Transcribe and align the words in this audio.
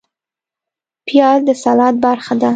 پیاز 1.07 1.39
د 1.47 1.49
سلاد 1.63 1.95
برخه 2.05 2.33
ده 2.41 2.49